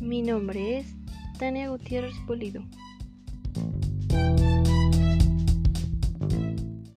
Mi 0.00 0.22
nombre 0.22 0.78
es 0.78 0.86
Tania 1.38 1.68
Gutiérrez 1.68 2.14
Polido. 2.26 2.62